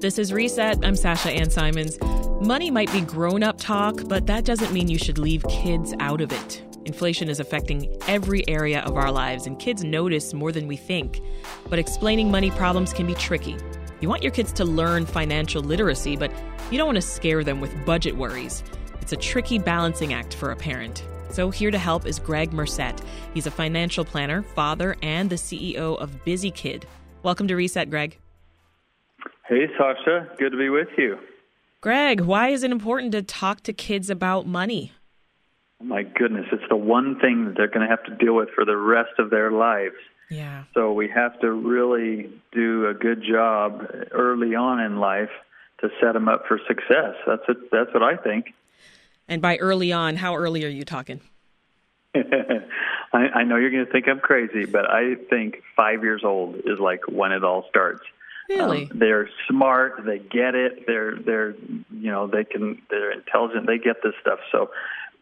This 0.00 0.18
is 0.18 0.32
Reset. 0.32 0.84
I'm 0.84 0.96
Sasha 0.96 1.30
Ann 1.30 1.48
Simons. 1.48 1.96
Money 2.40 2.70
might 2.70 2.90
be 2.90 3.02
grown 3.02 3.42
up 3.44 3.56
talk, 3.58 4.00
but 4.08 4.26
that 4.26 4.44
doesn't 4.44 4.72
mean 4.72 4.88
you 4.88 4.98
should 4.98 5.18
leave 5.18 5.44
kids 5.48 5.94
out 6.00 6.20
of 6.20 6.32
it. 6.32 6.62
Inflation 6.84 7.28
is 7.28 7.38
affecting 7.38 7.96
every 8.08 8.46
area 8.48 8.80
of 8.80 8.96
our 8.96 9.12
lives, 9.12 9.46
and 9.46 9.58
kids 9.60 9.84
notice 9.84 10.34
more 10.34 10.50
than 10.50 10.66
we 10.66 10.76
think. 10.76 11.20
But 11.70 11.78
explaining 11.78 12.30
money 12.30 12.50
problems 12.50 12.92
can 12.92 13.06
be 13.06 13.14
tricky. 13.14 13.56
You 14.00 14.08
want 14.08 14.24
your 14.24 14.32
kids 14.32 14.52
to 14.54 14.64
learn 14.64 15.06
financial 15.06 15.62
literacy, 15.62 16.16
but 16.16 16.32
you 16.70 16.78
don't 16.78 16.88
want 16.88 16.96
to 16.96 17.02
scare 17.02 17.44
them 17.44 17.60
with 17.60 17.86
budget 17.86 18.16
worries. 18.16 18.64
It's 19.00 19.12
a 19.12 19.16
tricky 19.16 19.58
balancing 19.58 20.12
act 20.12 20.34
for 20.34 20.50
a 20.50 20.56
parent. 20.56 21.04
So, 21.30 21.50
here 21.50 21.70
to 21.70 21.78
help 21.78 22.06
is 22.06 22.18
Gregg 22.18 22.50
Murset. 22.50 23.00
He's 23.32 23.46
a 23.46 23.50
financial 23.50 24.04
planner, 24.04 24.42
father, 24.42 24.96
and 25.02 25.30
the 25.30 25.36
CEO 25.36 25.96
of 25.98 26.10
BusyKid. 26.24 26.84
Welcome 27.22 27.46
to 27.48 27.54
Reset, 27.54 27.88
Gregg. 27.88 28.21
Hey, 29.52 29.68
Sasha. 29.76 30.30
Good 30.38 30.52
to 30.52 30.56
be 30.56 30.70
with 30.70 30.88
you. 30.96 31.18
Gregg, 31.82 32.22
why 32.22 32.48
is 32.48 32.62
it 32.62 32.70
important 32.70 33.12
to 33.12 33.20
talk 33.20 33.62
to 33.64 33.74
kids 33.74 34.08
about 34.08 34.46
money? 34.46 34.92
Oh 35.78 35.84
my 35.84 36.04
goodness, 36.04 36.46
it's 36.52 36.64
the 36.70 36.76
one 36.76 37.20
thing 37.20 37.44
that 37.44 37.56
they're 37.58 37.68
going 37.68 37.86
to 37.86 37.86
have 37.86 38.02
to 38.04 38.14
deal 38.14 38.32
with 38.32 38.48
for 38.54 38.64
the 38.64 38.78
rest 38.78 39.10
of 39.18 39.28
their 39.28 39.52
lives. 39.52 39.96
Yeah. 40.30 40.64
So 40.72 40.94
we 40.94 41.06
have 41.08 41.38
to 41.40 41.52
really 41.52 42.30
do 42.52 42.88
a 42.88 42.94
good 42.94 43.22
job 43.22 43.86
early 44.12 44.54
on 44.54 44.80
in 44.80 45.00
life 45.00 45.28
to 45.82 45.90
set 46.00 46.14
them 46.14 46.30
up 46.30 46.46
for 46.48 46.58
success. 46.66 47.16
That's 47.26 47.42
it. 47.46 47.70
That's 47.70 47.92
what 47.92 48.02
I 48.02 48.16
think. 48.16 48.54
And 49.28 49.42
by 49.42 49.58
early 49.58 49.92
on, 49.92 50.16
how 50.16 50.34
early 50.34 50.64
are 50.64 50.68
you 50.68 50.86
talking? 50.86 51.20
I, 52.14 52.20
I 53.12 53.44
know 53.44 53.56
you're 53.56 53.70
going 53.70 53.84
to 53.84 53.92
think 53.92 54.08
I'm 54.08 54.20
crazy, 54.20 54.64
but 54.64 54.90
I 54.90 55.16
think 55.28 55.56
five 55.76 56.02
years 56.02 56.22
old 56.24 56.54
is 56.64 56.78
like 56.78 57.06
when 57.06 57.32
it 57.32 57.44
all 57.44 57.66
starts. 57.68 58.02
Really? 58.56 58.88
Um, 58.90 58.98
they're 58.98 59.28
smart. 59.48 60.02
They 60.04 60.18
get 60.18 60.54
it. 60.54 60.86
They're 60.86 61.16
they're 61.16 61.54
you 61.90 62.10
know 62.10 62.26
they 62.26 62.44
can 62.44 62.82
they're 62.90 63.12
intelligent. 63.12 63.66
They 63.66 63.78
get 63.78 63.96
this 64.02 64.14
stuff. 64.20 64.38
So 64.50 64.70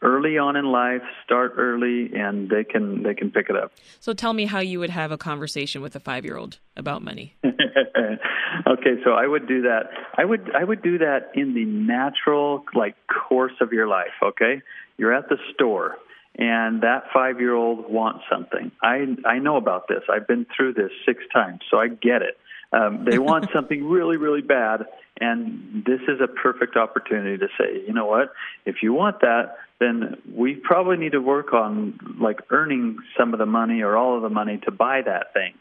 early 0.03 0.39
on 0.39 0.57
in 0.57 0.67
life, 0.67 1.03
start 1.25 1.55
early, 1.57 2.11
and 2.15 2.49
they 2.49 2.65
can 2.65 3.03
they 3.03 3.15
can 3.15 3.31
pick 3.31 3.51
it 3.51 3.57
up. 3.57 3.73
So 4.01 4.13
tell 4.13 4.33
me 4.33 4.47
how 4.47 4.61
you 4.61 4.79
would 4.81 4.91
have 4.91 5.13
a 5.13 5.19
conversation 5.19 5.83
with 5.83 5.95
a 5.97 6.01
five 6.01 6.25
year 6.25 6.37
old 6.37 6.59
about 6.77 7.03
money. 7.03 7.37
okay, 7.45 8.95
so 9.05 9.13
I 9.13 9.27
would 9.27 9.47
do 9.47 9.63
that. 9.63 9.91
I 10.17 10.25
would 10.25 10.51
I 10.55 10.65
would 10.65 10.83
do 10.83 10.99
that 10.99 11.31
in 11.35 11.55
the 11.55 11.65
natural 11.65 12.65
like 12.75 12.97
course 13.29 13.55
of 13.61 13.73
your 13.73 13.87
life. 13.87 14.15
Okay, 14.23 14.63
you're 14.97 15.15
at 15.15 15.29
the 15.29 15.37
store 15.55 15.97
and 16.37 16.83
that 16.83 17.05
five 17.13 17.41
year 17.41 17.55
old 17.55 17.91
wants 17.91 18.25
something. 18.31 18.71
I 18.83 19.17
I 19.27 19.39
know 19.39 19.57
about 19.57 19.89
this. 19.89 20.03
I've 20.09 20.27
been 20.27 20.47
through 20.57 20.75
this 20.75 20.91
six 21.07 21.23
times, 21.33 21.61
so 21.71 21.79
I 21.79 21.89
get 21.89 22.23
it. 22.23 22.39
Um, 22.73 23.05
they 23.09 23.19
want 23.31 23.47
something 23.55 23.89
really, 23.89 24.17
really 24.17 24.43
bad, 24.43 24.87
and 25.21 25.85
this 25.85 26.01
is 26.09 26.21
a 26.23 26.29
perfect 26.29 26.77
opportunity 26.77 27.39
to 27.39 27.49
say, 27.59 27.83
you 27.87 27.93
know 27.93 28.07
what? 28.07 28.33
If 28.65 28.77
you 28.83 28.93
want 28.93 29.21
that, 29.21 29.57
then 29.81 30.19
we 30.35 30.55
probably 30.55 30.97
need 30.99 31.13
to 31.13 31.21
work 31.21 31.53
on 31.53 32.17
like 32.21 32.41
earning 32.51 32.99
some 33.19 33.33
of 33.33 33.39
the 33.39 33.47
money 33.47 33.83
or 33.83 33.97
all 33.97 34.17
of 34.17 34.23
the 34.23 34.29
money 34.29 34.61
to 34.65 34.71
buy 34.71 35.01
that 35.05 35.33
thing. 35.33 35.55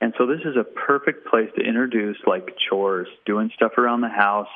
And 0.00 0.14
so 0.16 0.26
this 0.26 0.40
is 0.44 0.56
a 0.56 0.64
perfect 0.64 1.26
place 1.26 1.50
to 1.56 1.62
introduce 1.62 2.16
like 2.26 2.54
chores, 2.68 3.08
doing 3.26 3.50
stuff 3.54 3.72
around 3.78 4.00
the 4.00 4.08
house, 4.08 4.48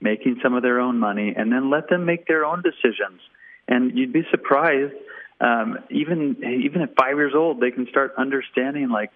making 0.00 0.40
some 0.42 0.54
of 0.54 0.62
their 0.62 0.80
own 0.80 0.98
money, 0.98 1.34
and 1.36 1.52
then 1.52 1.70
let 1.70 1.88
them 1.88 2.04
make 2.04 2.26
their 2.26 2.44
own 2.44 2.62
decisions. 2.62 3.20
And 3.68 3.96
you'd 3.96 4.12
be 4.12 4.22
surprised, 4.30 4.94
um, 5.40 5.78
even 5.90 6.36
even 6.62 6.82
at 6.82 6.96
five 6.96 7.16
years 7.16 7.34
old, 7.34 7.60
they 7.60 7.70
can 7.70 7.86
start 7.88 8.14
understanding 8.18 8.88
like 8.88 9.10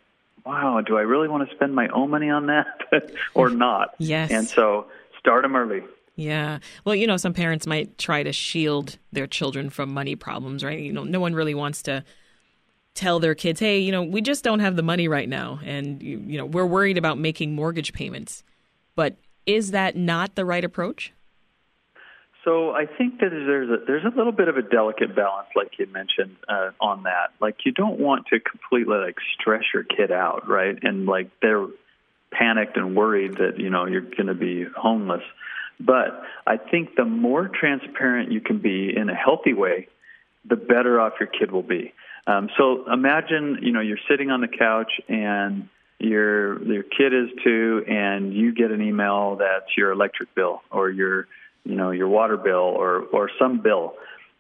wow, 0.45 0.81
do 0.81 0.97
I 0.97 1.03
really 1.03 1.29
want 1.29 1.49
to 1.49 1.55
spend 1.55 1.75
my 1.75 1.89
own 1.89 2.11
money 2.11 2.31
on 2.31 2.47
that 2.47 2.67
or 3.35 3.49
not? 3.51 3.95
Yes. 3.99 4.31
And 4.31 4.47
so 4.47 4.87
start 5.19 5.43
them 5.43 5.57
early. 5.57 5.83
Yeah. 6.17 6.59
Well, 6.85 6.95
you 6.95 7.07
know, 7.07 7.17
some 7.17 7.33
parents 7.33 7.67
might 7.67 7.97
try 7.97 8.23
to 8.23 8.33
shield 8.33 8.99
their 9.13 9.27
children 9.27 9.71
from 9.71 9.93
money 9.95 10.15
problems, 10.17 10.63
right? 10.63 10.79
You 10.79 10.93
know, 10.93 11.05
no 11.05 11.21
one 11.21 11.35
really 11.35 11.55
wants 11.55 11.83
to 11.83 12.05
tell 12.95 13.19
their 13.19 13.35
kids, 13.35 13.61
"Hey, 13.61 13.79
you 13.79 13.91
know, 13.91 14.03
we 14.03 14.21
just 14.21 14.45
don't 14.45 14.61
have 14.61 14.77
the 14.77 14.83
money 14.83 15.09
right 15.09 15.29
now 15.29 15.61
and 15.65 16.03
you, 16.03 16.23
you 16.27 16.37
know, 16.37 16.45
we're 16.45 16.67
worried 16.67 16.99
about 16.99 17.19
making 17.19 17.55
mortgage 17.55 17.93
payments." 17.93 18.45
But 18.95 19.17
is 19.47 19.71
that 19.71 19.97
not 19.97 20.35
the 20.35 20.45
right 20.45 20.65
approach? 20.65 21.13
So 22.45 22.73
I 22.73 22.87
think 22.87 23.21
that 23.21 23.31
there's 23.31 23.71
a 23.71 23.85
there's 23.87 24.05
a 24.05 24.17
little 24.17 24.33
bit 24.33 24.49
of 24.49 24.57
a 24.57 24.63
delicate 24.63 25.15
balance, 25.15 25.49
like 25.55 25.79
you 25.79 25.87
mentioned, 25.87 26.37
uh, 26.49 26.71
on 26.81 27.05
that. 27.05 27.31
Like 27.41 27.65
you 27.65 27.71
don't 27.71 28.01
want 28.01 28.27
to 28.29 28.41
completely 28.41 28.97
like 28.97 29.17
stress 29.39 29.63
your 29.73 29.85
kid 29.85 30.11
out, 30.11 30.49
right? 30.49 30.77
And 30.83 31.07
like 31.07 31.31
they're 31.41 31.67
panicked 32.33 32.77
and 32.77 32.97
worried 32.97 33.37
that 33.37 33.61
you 33.61 33.71
know 33.71 33.87
you're 33.87 34.01
going 34.01 34.27
to 34.27 34.35
be 34.35 34.65
homeless. 34.65 35.23
But 35.79 36.23
I 36.47 36.57
think 36.57 36.97
the 36.97 37.05
more 37.05 37.49
transparent 37.49 38.33
you 38.33 38.41
can 38.41 38.59
be 38.59 38.93
in 38.95 39.09
a 39.09 39.15
healthy 39.15 39.53
way, 39.53 39.89
the 40.45 40.57
better 40.57 41.01
off 41.01 41.15
your 41.21 41.29
kid 41.29 41.53
will 41.53 41.63
be. 41.63 41.93
Um, 42.27 42.51
so 42.59 42.91
imagine 42.93 43.59
you 43.63 43.71
know 43.71 43.81
you're 43.81 44.03
sitting 44.11 44.31
on 44.31 44.41
the 44.41 44.49
couch 44.49 44.91
and 45.09 45.69
your 46.01 46.61
your 46.65 46.83
kid 46.83 47.15
is 47.15 47.29
too, 47.45 47.85
and 47.87 48.35
you 48.35 48.53
get 48.53 48.73
an 48.73 48.83
email 48.83 49.37
that's 49.37 49.77
your 49.77 49.93
electric 49.93 50.35
bill 50.35 50.63
or 50.73 50.91
your 50.91 51.29
you 51.65 51.77
know, 51.77 51.91
your 51.91 52.09
water 52.09 52.37
bill 52.37 52.55
or, 52.55 53.03
or 53.13 53.31
some 53.39 53.61
bill. 53.61 53.95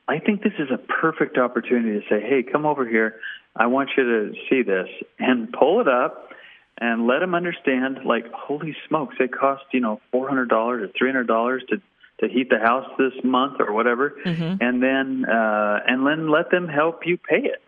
I 0.09 0.19
think 0.19 0.43
this 0.43 0.53
is 0.59 0.69
a 0.72 0.78
perfect 0.78 1.38
opportunity 1.38 2.00
to 2.00 2.06
say, 2.09 2.21
hey, 2.21 2.43
come 2.43 2.66
over 2.66 2.87
here. 2.87 3.21
I 3.55 3.66
want 3.66 3.91
you 3.97 4.05
to 4.05 4.34
see 4.50 4.62
this 4.62 4.88
and 5.19 5.53
pull 5.53 5.81
it 5.81 5.88
up 5.88 6.31
and 6.78 7.06
let 7.06 7.21
them 7.21 7.34
understand, 7.34 7.99
like, 8.05 8.31
holy 8.32 8.75
smokes, 8.88 9.16
it 9.21 9.31
cost, 9.32 9.62
you 9.72 9.81
know, 9.81 10.00
$400 10.12 10.50
or 10.53 10.88
$300 10.88 11.69
to, 11.69 11.77
to 12.21 12.28
heat 12.28 12.49
the 12.50 12.59
house 12.59 12.88
this 12.99 13.12
month 13.22 13.61
or 13.61 13.72
whatever. 13.72 14.15
Mm-hmm. 14.25 14.56
And 14.61 14.82
then, 14.82 15.25
uh, 15.31 15.81
and 15.87 16.06
then 16.06 16.31
let 16.31 16.50
them 16.50 16.66
help 16.66 17.06
you 17.06 17.19
pay 17.19 17.44
it. 17.44 17.62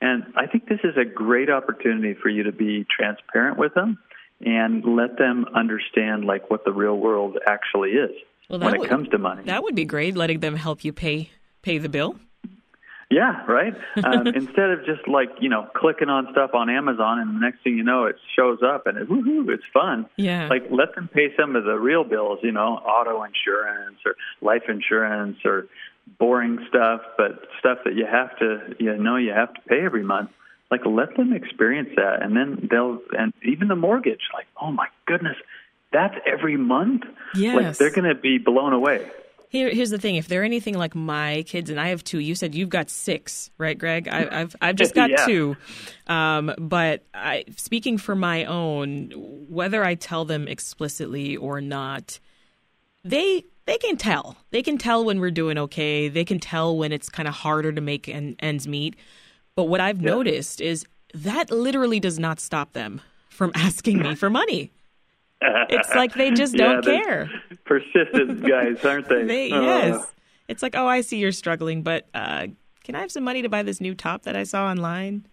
And 0.00 0.24
I 0.36 0.46
think 0.46 0.68
this 0.68 0.80
is 0.82 0.96
a 0.96 1.04
great 1.04 1.48
opportunity 1.48 2.14
for 2.20 2.28
you 2.28 2.42
to 2.42 2.52
be 2.52 2.84
transparent 2.84 3.56
with 3.56 3.72
them 3.74 3.98
and 4.44 4.84
let 4.84 5.16
them 5.16 5.46
understand, 5.54 6.24
like, 6.24 6.50
what 6.50 6.64
the 6.64 6.72
real 6.72 6.96
world 6.96 7.38
actually 7.46 7.90
is 7.90 8.10
well, 8.60 8.70
when 8.70 8.80
would, 8.80 8.86
it 8.86 8.90
comes 8.90 9.08
to 9.08 9.18
money. 9.18 9.44
That 9.44 9.62
would 9.62 9.74
be 9.74 9.84
great, 9.84 10.14
letting 10.14 10.40
them 10.40 10.56
help 10.56 10.84
you 10.84 10.92
pay 10.92 11.30
pay 11.62 11.78
the 11.78 11.88
bill. 11.88 12.16
Yeah, 13.10 13.44
right. 13.46 13.74
Um, 14.04 14.26
instead 14.34 14.70
of 14.70 14.84
just 14.84 15.08
like 15.08 15.30
you 15.40 15.48
know 15.48 15.68
clicking 15.74 16.08
on 16.08 16.28
stuff 16.32 16.50
on 16.52 16.68
Amazon, 16.68 17.18
and 17.18 17.34
the 17.34 17.40
next 17.40 17.62
thing 17.62 17.76
you 17.76 17.82
know, 17.82 18.04
it 18.04 18.16
shows 18.36 18.58
up 18.62 18.86
and 18.86 18.98
it, 18.98 19.08
woohoo, 19.08 19.48
it's 19.48 19.64
fun. 19.72 20.06
Yeah. 20.16 20.48
Like 20.48 20.64
let 20.70 20.94
them 20.94 21.08
pay 21.08 21.28
some 21.38 21.56
of 21.56 21.64
the 21.64 21.78
real 21.78 22.04
bills, 22.04 22.40
you 22.42 22.52
know, 22.52 22.76
auto 22.76 23.22
insurance 23.22 23.98
or 24.04 24.16
life 24.40 24.64
insurance 24.68 25.38
or 25.44 25.66
boring 26.18 26.58
stuff, 26.68 27.00
but 27.16 27.46
stuff 27.58 27.78
that 27.84 27.94
you 27.94 28.06
have 28.06 28.36
to 28.38 28.74
you 28.78 28.96
know 28.96 29.16
you 29.16 29.32
have 29.32 29.52
to 29.54 29.60
pay 29.62 29.84
every 29.84 30.04
month. 30.04 30.30
Like 30.70 30.86
let 30.86 31.16
them 31.16 31.32
experience 31.32 31.90
that, 31.96 32.22
and 32.22 32.36
then 32.36 32.68
they'll 32.70 33.00
and 33.18 33.32
even 33.44 33.68
the 33.68 33.76
mortgage. 33.76 34.22
Like 34.34 34.46
oh 34.60 34.70
my 34.70 34.88
goodness, 35.06 35.36
that's 35.92 36.14
every 36.26 36.56
month. 36.56 37.04
Yes. 37.34 37.56
Like 37.56 37.76
they're 37.76 37.90
going 38.02 38.14
to 38.14 38.20
be 38.20 38.38
blown 38.38 38.72
away. 38.72 39.10
Here, 39.48 39.68
here's 39.68 39.90
the 39.90 39.98
thing: 39.98 40.16
if 40.16 40.28
they're 40.28 40.44
anything 40.44 40.78
like 40.78 40.94
my 40.94 41.44
kids, 41.46 41.68
and 41.68 41.78
I 41.78 41.88
have 41.88 42.02
two, 42.02 42.20
you 42.20 42.34
said 42.34 42.54
you've 42.54 42.70
got 42.70 42.88
six, 42.88 43.50
right, 43.58 43.78
Gregg? 43.78 44.08
I, 44.08 44.38
have 44.38 44.56
I've 44.62 44.76
just 44.82 44.94
got 44.94 45.10
yeah. 45.10 45.26
two. 45.26 45.56
Um, 46.06 46.54
but 46.58 47.04
I, 47.12 47.44
speaking 47.56 47.98
for 47.98 48.14
my 48.14 48.46
own, 48.46 49.10
whether 49.14 49.84
I 49.84 49.94
tell 49.94 50.24
them 50.24 50.48
explicitly 50.48 51.36
or 51.36 51.60
not, 51.60 52.18
they 53.04 53.44
they 53.66 53.78
can 53.78 53.96
tell. 53.96 54.36
They 54.50 54.62
can 54.62 54.78
tell 54.78 55.04
when 55.04 55.20
we're 55.20 55.30
doing 55.30 55.58
okay. 55.58 56.08
They 56.08 56.24
can 56.24 56.40
tell 56.40 56.76
when 56.76 56.92
it's 56.92 57.08
kind 57.08 57.28
of 57.28 57.34
harder 57.34 57.72
to 57.72 57.80
make 57.80 58.08
en- 58.08 58.36
ends 58.40 58.66
meet. 58.66 58.96
But 59.54 59.64
what 59.64 59.80
I've 59.80 60.00
yeah. 60.00 60.10
noticed 60.10 60.60
is 60.60 60.86
that 61.14 61.50
literally 61.50 62.00
does 62.00 62.18
not 62.18 62.40
stop 62.40 62.72
them 62.72 63.00
from 63.28 63.52
asking 63.54 63.98
me 63.98 64.14
for 64.14 64.30
money. 64.30 64.72
It's 65.68 65.94
like 65.94 66.14
they 66.14 66.30
just 66.30 66.54
don't 66.56 66.84
yeah, 66.86 67.02
care. 67.02 67.30
Persistent 67.64 68.46
guys, 68.46 68.84
aren't 68.84 69.08
they? 69.08 69.24
they 69.26 69.52
Uh, 69.52 69.62
yes. 69.62 70.12
It's 70.48 70.62
like, 70.62 70.74
oh, 70.76 70.86
I 70.86 71.00
see 71.00 71.18
you're 71.18 71.32
struggling, 71.32 71.82
but 71.82 72.08
uh, 72.14 72.48
can 72.84 72.94
I 72.94 73.00
have 73.00 73.12
some 73.12 73.24
money 73.24 73.42
to 73.42 73.48
buy 73.48 73.62
this 73.62 73.80
new 73.80 73.94
top 73.94 74.24
that 74.24 74.36
I 74.36 74.42
saw 74.42 74.66
online? 74.66 75.26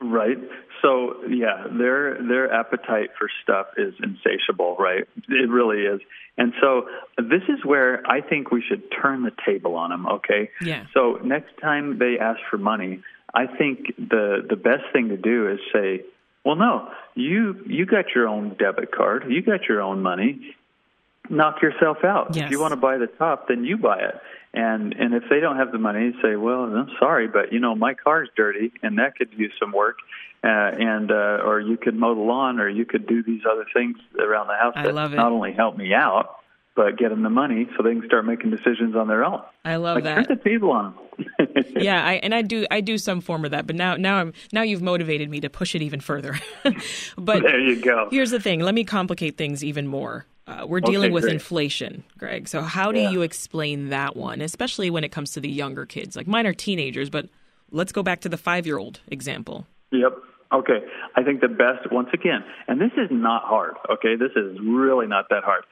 Right. 0.00 0.38
So 0.82 1.14
yeah, 1.28 1.66
their 1.78 2.20
their 2.26 2.52
appetite 2.52 3.10
for 3.18 3.28
stuff 3.42 3.66
is 3.76 3.94
insatiable, 4.02 4.76
right? 4.78 5.04
It 5.28 5.48
really 5.48 5.82
is. 5.82 6.00
And 6.36 6.52
so 6.60 6.88
this 7.18 7.42
is 7.48 7.64
where 7.64 8.02
I 8.06 8.20
think 8.20 8.50
we 8.50 8.62
should 8.66 8.82
turn 8.90 9.22
the 9.22 9.32
table 9.46 9.76
on 9.76 9.90
them, 9.90 10.06
okay? 10.06 10.50
Yeah. 10.60 10.86
So 10.94 11.20
next 11.22 11.52
time 11.60 11.98
they 11.98 12.18
ask 12.18 12.40
for 12.50 12.58
money, 12.58 13.00
I 13.34 13.46
think 13.46 13.94
the 13.96 14.44
the 14.48 14.56
best 14.56 14.84
thing 14.92 15.08
to 15.10 15.16
do 15.16 15.48
is 15.48 15.60
say, 15.72 16.02
"Well, 16.44 16.56
no, 16.56 16.88
you 17.14 17.62
you 17.66 17.86
got 17.86 18.06
your 18.14 18.28
own 18.28 18.56
debit 18.58 18.92
card. 18.92 19.24
You 19.28 19.42
got 19.42 19.68
your 19.68 19.80
own 19.80 20.02
money. 20.02 20.56
knock 21.30 21.62
yourself 21.62 21.98
out. 22.04 22.34
Yes. 22.34 22.46
If 22.46 22.50
you 22.50 22.60
want 22.60 22.72
to 22.72 22.76
buy 22.76 22.98
the 22.98 23.06
top, 23.06 23.46
then 23.48 23.64
you 23.64 23.78
buy 23.78 23.98
it. 24.00 24.20
And 24.52 24.92
and 24.94 25.14
if 25.14 25.22
they 25.30 25.40
don't 25.40 25.56
have 25.56 25.72
the 25.72 25.78
money, 25.78 26.12
say, 26.20 26.36
well, 26.36 26.64
I'm 26.64 26.90
sorry, 26.98 27.28
but 27.28 27.52
you 27.52 27.60
know 27.60 27.74
my 27.74 27.94
car's 27.94 28.28
dirty, 28.36 28.72
and 28.82 28.98
that 28.98 29.16
could 29.16 29.32
use 29.34 29.52
some 29.58 29.72
work. 29.72 29.98
Uh, 30.44 30.48
and 30.48 31.10
uh, 31.12 31.38
or 31.44 31.60
you 31.60 31.76
could 31.76 31.94
mow 31.94 32.14
the 32.14 32.20
lawn, 32.20 32.58
or 32.58 32.68
you 32.68 32.84
could 32.84 33.06
do 33.06 33.22
these 33.22 33.42
other 33.50 33.64
things 33.72 33.96
around 34.18 34.48
the 34.48 34.56
house 34.56 34.74
I 34.76 34.82
that 34.82 34.94
not 34.94 35.30
only 35.32 35.52
help 35.52 35.76
me 35.76 35.94
out, 35.94 36.41
but 36.74 36.96
get 36.98 37.10
them 37.10 37.22
the 37.22 37.30
money 37.30 37.68
so 37.76 37.82
they 37.82 37.90
can 37.92 38.04
start 38.06 38.24
making 38.24 38.50
decisions 38.50 38.96
on 38.96 39.08
their 39.08 39.24
own. 39.24 39.40
I 39.64 39.76
love 39.76 39.96
like 39.96 40.04
that. 40.04 40.26
turn 40.28 40.38
the 40.38 40.42
table 40.50 40.70
on 40.70 40.94
them. 40.94 41.64
yeah, 41.76 42.04
I, 42.04 42.14
and 42.14 42.34
I 42.34 42.42
do 42.42 42.66
I 42.70 42.80
do 42.80 42.96
some 42.98 43.20
form 43.20 43.44
of 43.44 43.50
that, 43.50 43.66
but 43.66 43.76
now 43.76 43.96
now 43.96 44.16
I'm 44.16 44.32
now 44.52 44.62
you've 44.62 44.82
motivated 44.82 45.28
me 45.30 45.40
to 45.40 45.50
push 45.50 45.74
it 45.74 45.82
even 45.82 46.00
further. 46.00 46.38
but 47.18 47.42
there 47.42 47.60
you 47.60 47.80
go. 47.82 48.08
here's 48.10 48.30
the 48.30 48.40
thing: 48.40 48.60
let 48.60 48.74
me 48.74 48.84
complicate 48.84 49.36
things 49.36 49.62
even 49.62 49.86
more. 49.86 50.26
Uh, 50.46 50.66
we're 50.66 50.80
dealing 50.80 51.06
Okay, 51.06 51.12
with 51.12 51.22
great. 51.24 51.34
inflation, 51.34 52.02
Gregg. 52.18 52.48
So 52.48 52.62
how 52.62 52.90
do 52.90 52.98
Yeah. 52.98 53.10
you 53.10 53.22
explain 53.22 53.90
that 53.90 54.16
one, 54.16 54.40
especially 54.40 54.90
when 54.90 55.04
it 55.04 55.12
comes 55.12 55.32
to 55.32 55.40
the 55.40 55.48
younger 55.48 55.86
kids? 55.86 56.16
Like 56.16 56.26
mine 56.26 56.46
are 56.48 56.52
teenagers, 56.54 57.10
but 57.10 57.28
let's 57.70 57.92
go 57.92 58.02
back 58.02 58.22
to 58.22 58.28
the 58.28 58.36
five 58.36 58.66
year 58.66 58.76
old 58.78 58.98
example. 59.08 59.66
Yep. 59.92 60.12
Okay. 60.52 60.80
I 61.16 61.22
think 61.22 61.40
the 61.42 61.48
best, 61.48 61.90
once 61.92 62.08
again, 62.12 62.42
and 62.68 62.80
this 62.80 62.90
is 62.98 63.08
not 63.10 63.44
hard, 63.44 63.74
okay? 63.90 64.16
This 64.16 64.32
is 64.36 64.58
really 64.60 65.06
not 65.06 65.26
that 65.30 65.44
hard. 65.44 65.62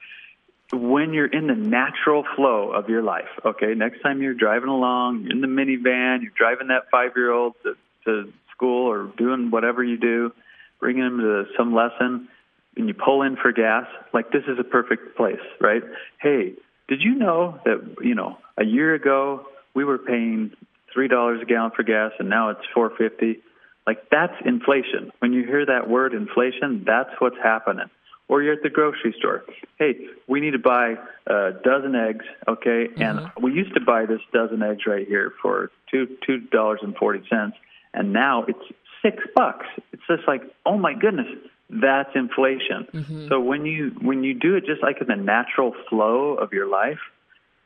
When 0.73 1.13
you're 1.13 1.27
in 1.27 1.47
the 1.47 1.55
natural 1.55 2.23
flow 2.35 2.71
of 2.71 2.87
your 2.87 3.01
life, 3.01 3.27
okay? 3.45 3.73
Next 3.75 4.01
time 4.01 4.21
you're 4.21 4.33
driving 4.33 4.69
along, 4.69 5.23
you're 5.23 5.31
in 5.31 5.41
the 5.41 5.47
minivan, 5.47 6.21
you're 6.21 6.31
driving 6.35 6.67
that 6.67 6.83
five 6.89 7.11
year 7.15 7.31
old 7.31 7.55
to, 7.63 7.75
to 8.05 8.31
school 8.51 8.89
or 8.89 9.11
doing 9.17 9.51
whatever 9.51 9.83
you 9.83 9.97
do, 9.97 10.31
bringing 10.79 11.03
them 11.03 11.17
to 11.19 11.45
some 11.57 11.73
lesson, 11.73 12.29
and 12.77 12.87
you 12.87 12.93
pull 12.93 13.21
in 13.23 13.35
for 13.35 13.51
gas, 13.51 13.85
like 14.13 14.31
this 14.31 14.43
is 14.47 14.57
a 14.59 14.63
perfect 14.63 15.17
place, 15.17 15.41
right? 15.59 15.83
Hey, 16.21 16.53
did 16.87 17.01
you 17.01 17.15
know 17.15 17.59
that, 17.65 17.95
you 18.01 18.15
know, 18.15 18.37
a 18.57 18.63
year 18.63 18.93
ago 18.93 19.45
we 19.73 19.83
were 19.83 19.97
paying 19.97 20.51
three 20.93 21.07
dollars 21.07 21.41
a 21.41 21.45
gallon 21.45 21.71
for 21.75 21.83
gas 21.83 22.11
and 22.19 22.29
now 22.29 22.49
it's 22.49 22.61
four 22.73 22.91
fifty? 22.97 23.41
Like 23.85 24.09
that's 24.09 24.33
inflation. 24.45 25.11
When 25.19 25.33
you 25.33 25.45
hear 25.45 25.65
that 25.65 25.89
word 25.89 26.13
inflation, 26.13 26.83
that's 26.85 27.09
what's 27.19 27.37
happening. 27.43 27.89
Or 28.31 28.41
you're 28.41 28.53
at 28.53 28.63
the 28.63 28.69
grocery 28.69 29.13
store. 29.19 29.43
Hey, 29.77 30.07
we 30.25 30.39
need 30.39 30.51
to 30.51 30.59
buy 30.59 30.95
a 31.27 31.51
dozen 31.65 31.95
eggs, 31.95 32.23
okay? 32.47 32.87
Mm-hmm. 32.87 33.01
And 33.01 33.29
we 33.41 33.51
used 33.51 33.73
to 33.73 33.81
buy 33.81 34.05
this 34.05 34.21
dozen 34.31 34.63
eggs 34.63 34.83
right 34.87 35.05
here 35.05 35.33
for 35.41 35.69
two 35.91 36.07
two 36.25 36.39
dollars 36.39 36.79
and 36.81 36.95
forty 36.95 37.21
cents, 37.29 37.57
and 37.93 38.13
now 38.13 38.45
it's 38.47 38.65
six 39.01 39.17
bucks. 39.35 39.65
It's 39.91 40.01
just 40.07 40.25
like, 40.29 40.43
oh 40.65 40.77
my 40.77 40.93
goodness, 40.93 41.27
that's 41.69 42.11
inflation. 42.15 42.87
Mm-hmm. 42.93 43.27
So 43.27 43.41
when 43.41 43.65
you 43.65 43.91
when 44.01 44.23
you 44.23 44.33
do 44.33 44.55
it 44.55 44.65
just 44.65 44.81
like 44.81 45.01
in 45.01 45.07
the 45.07 45.21
natural 45.21 45.73
flow 45.89 46.35
of 46.35 46.53
your 46.53 46.67
life, 46.67 46.99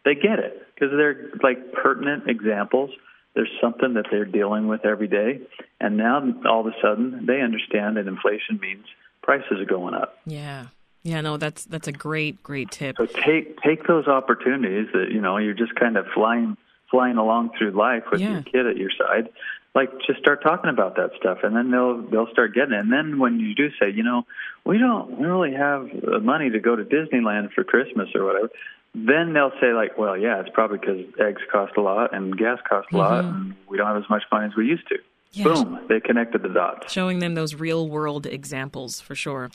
they 0.04 0.16
get 0.16 0.40
it 0.40 0.66
because 0.74 0.90
they're 0.98 1.30
like 1.44 1.74
pertinent 1.74 2.28
examples. 2.28 2.90
There's 3.36 3.52
something 3.62 3.94
that 3.94 4.06
they're 4.10 4.26
dealing 4.26 4.68
with 4.68 4.84
every 4.84 5.10
day, 5.10 5.42
and 5.80 5.96
now 5.96 6.24
all 6.50 6.62
of 6.62 6.68
a 6.68 6.76
sudden 6.82 7.28
they 7.28 7.42
understand 7.42 7.98
that 7.98 8.08
inflation 8.08 8.60
means 8.60 8.86
prices 9.26 9.60
are 9.60 9.66
going 9.66 9.94
up. 9.96 10.18
Yeah, 10.26 10.68
yeah, 11.04 11.22
no, 11.22 11.38
that's 11.38 11.66
that's 11.66 11.88
a 11.88 11.92
great 11.92 12.42
great 12.44 12.72
tip. 12.72 12.96
So 12.98 13.06
take 13.06 13.60
take 13.62 13.86
those 13.88 14.08
opportunities 14.08 14.88
that 14.94 15.08
you 15.12 15.20
know 15.20 15.38
you're 15.38 15.54
just 15.54 15.76
kind 15.76 15.98
of 15.98 16.06
flying 16.14 16.56
flying 16.92 17.18
along 17.18 17.50
through 17.58 17.72
life 17.72 18.04
with 18.12 18.22
Yeah. 18.22 18.34
your 18.34 18.44
kid 18.44 18.68
at 18.68 18.78
your 18.78 18.92
side. 18.98 19.30
Like 19.74 19.90
just 20.08 20.20
start 20.20 20.42
talking 20.42 20.70
about 20.70 20.96
that 20.96 21.12
stuff, 21.20 21.40
and 21.44 21.56
then 21.56 21.70
they'll 21.72 22.02
they'll 22.02 22.32
start 22.32 22.54
getting 22.54 22.74
it. 22.74 22.80
And 22.80 22.94
then 22.94 23.20
when 23.20 23.40
you 23.40 23.54
do 23.54 23.70
say, 23.80 23.90
you 23.92 24.04
know, 24.04 24.26
we 24.66 24.78
don't 24.78 25.20
really 25.20 25.54
have 25.54 25.90
money 26.24 26.50
to 26.52 26.60
go 26.60 26.76
to 26.76 26.84
Disneyland 26.84 27.52
for 27.52 27.64
Christmas 27.64 28.10
or 28.16 28.24
whatever, 28.24 28.50
then 28.94 29.34
they'll 29.34 29.52
say 29.60 29.74
like, 29.74 29.98
well, 29.98 30.18
yeah, 30.18 30.40
it's 30.40 30.50
probably 30.54 30.78
because 30.78 31.02
eggs 31.20 31.42
cost 31.52 31.74
a 31.76 31.82
lot 31.82 32.16
and 32.16 32.38
gas 32.38 32.60
cost 32.68 32.88
a 32.94 32.98
lot, 32.98 33.26
mm-hmm. 33.26 33.36
and 33.36 33.56
we 33.68 33.78
don't 33.78 33.88
have 33.88 33.98
as 34.02 34.10
much 34.10 34.24
money 34.32 34.46
as 34.46 34.56
we 34.56 34.66
used 34.66 34.88
to. 34.88 34.96
Boom, 35.44 35.80
they 35.90 36.00
connected 36.00 36.42
the 36.44 36.50
dots. 36.50 36.92
Showing 36.92 37.20
them 37.20 37.34
those 37.36 37.56
real 37.56 37.88
world 37.90 38.26
examples 38.26 39.02
for 39.02 39.16
sure. 39.16 39.52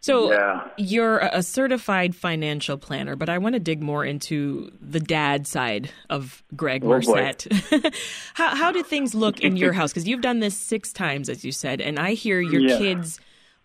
So 0.00 0.30
Yeah. 0.32 0.68
you're 0.76 1.18
a 1.18 1.42
certified 1.42 2.14
financial 2.14 2.78
planner, 2.78 3.16
but 3.16 3.28
I 3.28 3.38
want 3.38 3.54
to 3.54 3.58
dig 3.58 3.82
more 3.82 4.04
into 4.04 4.70
the 4.80 5.00
dad 5.00 5.46
side 5.48 5.90
of 6.08 6.42
Gregg 6.54 6.84
Oh. 6.84 6.88
Murset. 6.88 7.94
how 8.34 8.54
how 8.54 8.70
do 8.70 8.82
things 8.84 9.14
look 9.14 9.40
in 9.40 9.56
your 9.56 9.72
house? 9.72 9.92
Because 9.92 10.06
you've 10.06 10.20
done 10.20 10.38
this 10.38 10.56
six 10.56 10.92
times, 10.92 11.28
as 11.28 11.44
you 11.44 11.50
said, 11.50 11.80
and 11.80 11.98
I 11.98 12.12
hear 12.12 12.40
your 12.40 12.60
Yeah. 12.60 12.78
kids 12.78 13.20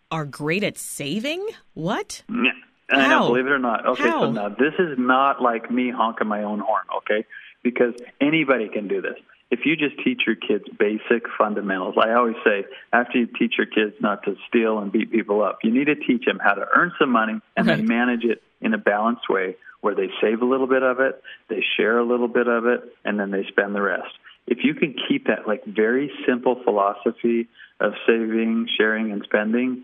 are 0.10 0.26
great 0.26 0.64
at 0.64 0.78
saving. 0.78 1.48
What? 1.76 2.24
Yeah. 2.30 2.52
I 2.92 3.08
know, 3.08 3.28
believe 3.30 3.46
it 3.48 3.52
or 3.52 3.60
not. 3.60 3.86
Okay, 3.86 4.04
How? 4.04 4.22
so 4.26 4.32
now 4.32 4.50
this 4.50 4.74
is 4.78 4.98
not 5.00 5.42
like 5.42 5.72
me 5.72 5.90
honking 5.90 6.28
my 6.28 6.44
own 6.44 6.60
horn, 6.60 6.84
okay? 6.98 7.26
Because 7.64 7.94
anybody 8.22 8.70
can 8.70 8.88
do 8.88 9.02
this. 9.02 9.16
If 9.54 9.68
you 9.68 9.76
just 9.76 10.04
teach 10.04 10.24
your 10.26 10.36
kids 10.36 10.64
basic 10.80 11.26
fundamentals, 11.38 11.94
I 12.02 12.14
always 12.14 12.38
say 12.44 12.66
after 12.92 13.20
you 13.20 13.28
teach 13.28 13.54
your 13.56 13.68
kids 13.68 13.94
not 14.02 14.24
to 14.24 14.36
steal 14.48 14.80
and 14.80 14.92
beat 14.92 15.12
people 15.12 15.44
up, 15.44 15.60
you 15.62 15.70
need 15.70 15.86
to 15.86 15.96
teach 15.96 16.26
them 16.26 16.40
how 16.44 16.56
to 16.56 16.66
earn 16.76 16.92
some 16.98 17.12
money 17.12 17.40
and 17.56 17.68
Right. 17.68 17.78
then 17.78 17.88
manage 17.88 18.24
it 18.24 18.42
in 18.62 18.74
a 18.74 18.80
balanced 18.80 19.30
way 19.30 19.56
where 19.82 19.94
they 19.94 20.10
save 20.22 20.42
a 20.42 20.46
little 20.46 20.66
bit 20.66 20.82
of 20.82 21.00
it, 21.00 21.22
they 21.50 21.64
share 21.78 22.00
a 22.00 22.04
little 22.04 22.28
bit 22.28 22.48
of 22.48 22.66
it, 22.66 22.82
and 23.06 23.20
then 23.20 23.30
they 23.30 23.44
spend 23.44 23.76
the 23.76 23.82
rest. 23.84 24.18
If 24.48 24.64
you 24.64 24.74
can 24.74 24.96
keep 25.08 25.28
that 25.28 25.48
like 25.48 25.64
very 25.66 26.12
simple 26.26 26.56
philosophy 26.64 27.48
of 27.80 27.94
saving, 28.08 28.70
sharing, 28.76 29.12
and 29.12 29.22
spending, 29.24 29.84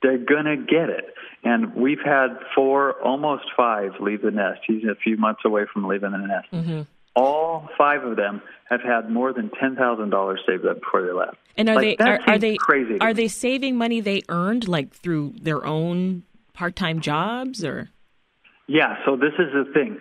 they're 0.00 0.18
gonna 0.18 0.58
get 0.58 0.90
it. 0.90 1.12
And 1.42 1.74
we've 1.74 2.04
had 2.04 2.38
four, 2.54 2.92
almost 3.02 3.50
five, 3.56 3.98
leave 3.98 4.22
the 4.22 4.30
nest. 4.30 4.60
He's 4.64 4.84
a 4.84 4.94
few 4.94 5.16
months 5.16 5.40
away 5.44 5.64
from 5.72 5.88
leaving 5.88 6.12
the 6.12 6.18
nest. 6.18 6.48
Mm-hmm. 6.52 6.82
All 7.18 7.68
five 7.76 8.04
of 8.04 8.16
them 8.16 8.40
have 8.70 8.80
had 8.80 9.10
more 9.10 9.32
than 9.32 9.50
ten 9.60 9.74
thousand 9.76 10.10
dollars 10.10 10.40
saved 10.46 10.64
up 10.66 10.80
before 10.80 11.02
they 11.06 11.12
left. 11.12 11.36
And 11.56 11.68
are 11.68 11.74
Like, 11.74 11.98
they 11.98 12.04
are, 12.04 12.20
are 12.26 12.38
they 12.38 12.56
crazy? 12.56 12.98
are 13.00 13.12
they 13.14 13.28
saving 13.28 13.76
money 13.76 14.00
they 14.00 14.22
earned 14.28 14.68
like 14.68 14.92
through 14.92 15.34
their 15.42 15.64
own 15.66 16.22
part 16.52 16.76
time 16.76 17.00
jobs 17.00 17.64
or? 17.64 17.90
Yeah, 18.68 18.96
so 19.04 19.16
this 19.16 19.32
is 19.38 19.48
the 19.52 19.64
thing. 19.72 19.98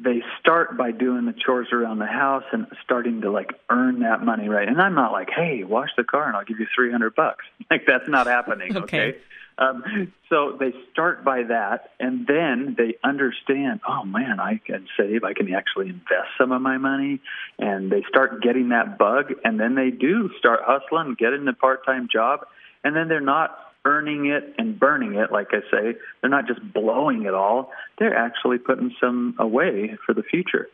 They 0.00 0.22
start 0.40 0.76
by 0.76 0.92
doing 0.92 1.26
the 1.26 1.32
chores 1.32 1.68
around 1.72 1.98
the 1.98 2.06
house 2.06 2.44
and 2.52 2.66
starting 2.84 3.22
to 3.22 3.30
like 3.30 3.50
earn 3.68 4.00
that 4.00 4.24
money, 4.24 4.48
right? 4.48 4.68
And 4.68 4.80
I'm 4.80 4.94
not 4.94 5.12
like, 5.12 5.28
hey, 5.34 5.64
wash 5.64 5.90
the 5.96 6.04
car 6.04 6.26
and 6.28 6.36
I'll 6.36 6.44
give 6.44 6.60
you 6.60 6.66
300 6.74 7.14
bucks. 7.14 7.44
Like 7.70 7.84
that's 7.86 8.08
not 8.08 8.26
happening, 8.26 8.74
Okay. 8.76 9.08
okay? 9.08 9.18
Um, 9.58 10.12
so 10.28 10.56
they 10.58 10.72
start 10.92 11.24
by 11.24 11.42
that, 11.42 11.90
and 11.98 12.26
then 12.28 12.76
they 12.78 12.94
understand. 13.02 13.80
Oh 13.86 14.04
man, 14.04 14.38
I 14.38 14.60
can 14.64 14.86
save. 14.96 15.24
I 15.24 15.34
can 15.34 15.52
actually 15.52 15.88
invest 15.88 16.28
some 16.38 16.52
of 16.52 16.62
my 16.62 16.78
money, 16.78 17.20
and 17.58 17.90
they 17.90 18.04
start 18.08 18.40
getting 18.40 18.68
that 18.68 18.98
bug, 18.98 19.34
and 19.44 19.58
then 19.58 19.74
they 19.74 19.90
do 19.90 20.30
start 20.38 20.60
hustling, 20.62 21.16
getting 21.18 21.46
a 21.48 21.52
part-time 21.52 22.08
job, 22.10 22.46
and 22.84 22.94
then 22.94 23.08
they're 23.08 23.20
not 23.20 23.58
earning 23.84 24.26
it 24.26 24.54
and 24.58 24.78
burning 24.78 25.14
it, 25.14 25.32
like 25.32 25.48
I 25.52 25.60
say. 25.70 25.96
They're 26.20 26.30
not 26.30 26.46
just 26.46 26.60
blowing 26.72 27.24
it 27.24 27.34
all. 27.34 27.72
They're 27.98 28.16
actually 28.16 28.58
putting 28.58 28.94
some 29.00 29.34
away 29.38 29.96
for 30.04 30.14
the 30.14 30.22
future. 30.22 30.68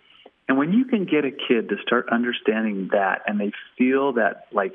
And 0.49 0.58
when 0.58 0.73
you 0.73 0.84
can 0.84 1.04
get 1.04 1.25
a 1.25 1.30
kid 1.30 1.68
to 1.70 1.76
start 1.87 2.08
understanding 2.11 2.90
that, 2.92 3.23
and 3.26 3.40
they 3.40 3.52
feel 3.78 4.14
that 4.14 4.46
like 4.52 4.75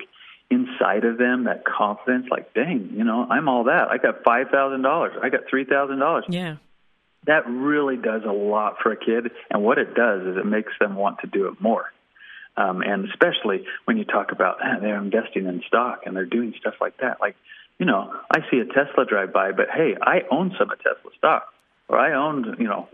inside 0.50 1.04
of 1.04 1.16
them 1.16 1.44
that 1.44 1.64
confidence 1.64 2.26
like 2.28 2.52
dang 2.54 2.90
you 2.96 3.04
know 3.04 3.24
i'm 3.30 3.48
all 3.48 3.64
that 3.64 3.88
i 3.88 3.98
got 3.98 4.24
five 4.24 4.48
thousand 4.48 4.82
dollars 4.82 5.12
i 5.22 5.28
got 5.28 5.42
three 5.48 5.64
thousand 5.64 6.00
dollars 6.00 6.24
Yeah. 6.28 6.56
that 7.26 7.46
really 7.48 7.96
does 7.96 8.22
a 8.26 8.32
lot 8.32 8.78
for 8.82 8.90
a 8.90 8.96
kid 8.96 9.30
and 9.48 9.62
what 9.62 9.78
it 9.78 9.94
does 9.94 10.22
is 10.22 10.36
it 10.36 10.44
makes 10.44 10.72
them 10.80 10.96
want 10.96 11.20
to 11.20 11.28
do 11.28 11.46
it 11.46 11.60
more 11.60 11.84
um, 12.56 12.82
and 12.82 13.08
especially 13.08 13.64
when 13.84 13.96
you 13.96 14.04
talk 14.04 14.32
about 14.32 14.56
ah, 14.60 14.78
they're 14.80 14.98
investing 14.98 15.46
in 15.46 15.62
stock 15.68 16.00
and 16.04 16.16
they're 16.16 16.26
doing 16.26 16.52
stuff 16.58 16.74
like 16.80 16.96
that 16.98 17.20
like 17.20 17.36
you 17.80 17.86
know 17.86 18.12
i 18.30 18.38
see 18.50 18.58
a 18.58 18.64
tesla 18.66 19.04
drive 19.04 19.32
by 19.32 19.50
but 19.50 19.66
hey 19.74 19.96
i 20.02 20.20
own 20.30 20.54
some 20.58 20.70
of 20.70 20.78
tesla 20.78 21.10
stock 21.18 21.42
or 21.88 21.98
i 21.98 22.12
own 22.14 22.54
you 22.60 22.66
know 22.68 22.86